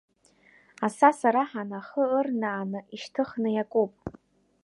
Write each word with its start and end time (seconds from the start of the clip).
Асаса 0.85 1.29
раҳаны, 1.35 1.75
ахы 1.79 2.03
ырнааны 2.19 2.79
ишьҭыхны 2.95 3.49
иакуп. 3.53 3.91